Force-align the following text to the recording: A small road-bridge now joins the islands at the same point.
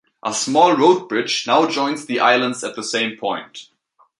A 0.25 0.33
small 0.33 0.75
road-bridge 0.75 1.45
now 1.45 1.67
joins 1.67 2.07
the 2.07 2.19
islands 2.19 2.63
at 2.63 2.75
the 2.75 2.81
same 2.81 3.17
point. 3.17 3.67